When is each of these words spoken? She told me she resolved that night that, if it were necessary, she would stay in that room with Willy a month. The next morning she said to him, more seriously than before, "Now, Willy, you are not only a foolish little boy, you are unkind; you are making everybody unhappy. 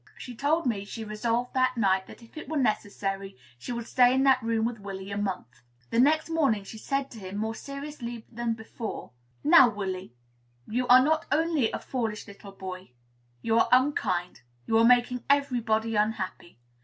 She 0.17 0.35
told 0.35 0.65
me 0.65 0.83
she 0.83 1.03
resolved 1.03 1.53
that 1.53 1.77
night 1.77 2.07
that, 2.07 2.23
if 2.23 2.35
it 2.35 2.49
were 2.49 2.57
necessary, 2.57 3.37
she 3.59 3.71
would 3.71 3.85
stay 3.85 4.15
in 4.15 4.23
that 4.23 4.41
room 4.41 4.65
with 4.65 4.79
Willy 4.79 5.11
a 5.11 5.15
month. 5.17 5.61
The 5.91 5.99
next 5.99 6.27
morning 6.27 6.63
she 6.63 6.79
said 6.79 7.11
to 7.11 7.19
him, 7.19 7.37
more 7.37 7.53
seriously 7.53 8.25
than 8.31 8.53
before, 8.53 9.11
"Now, 9.43 9.69
Willy, 9.69 10.15
you 10.67 10.87
are 10.87 11.03
not 11.05 11.27
only 11.31 11.71
a 11.71 11.77
foolish 11.77 12.25
little 12.27 12.51
boy, 12.51 12.93
you 13.43 13.59
are 13.59 13.69
unkind; 13.71 14.41
you 14.65 14.75
are 14.79 14.83
making 14.85 15.23
everybody 15.29 15.95
unhappy. 15.95 16.57